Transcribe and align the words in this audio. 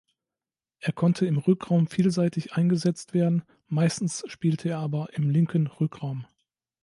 Er 0.79 0.93
konnte 0.93 1.27
im 1.27 1.37
Rückraum 1.37 1.85
vielseitig 1.85 2.53
eingesetzt 2.53 3.13
werden; 3.13 3.43
meistens 3.67 4.23
spielte 4.25 4.69
er 4.69 4.79
aber 4.79 5.13
im 5.13 5.29
linken 5.29 5.67
Rückraum. 5.67 6.25